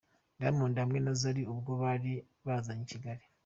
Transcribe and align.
Diamond 0.39 0.75
hamwe 0.81 0.99
na 1.01 1.13
Zari 1.21 1.41
ubwo 1.53 1.71
bari 1.81 2.13
bazanye 2.45 2.83
i 2.85 2.89
Kigali. 2.91 3.23